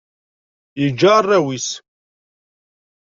Yeǧǧa 0.81 1.09
arraw-is. 1.19 1.69